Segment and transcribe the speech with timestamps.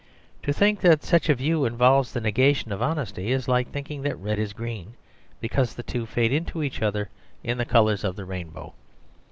[0.41, 4.17] To think that such a view involves the negation of honesty is like thinking that
[4.17, 4.95] red is green,
[5.39, 7.09] because the two fade into each other
[7.43, 8.73] in the colours of the rainbow.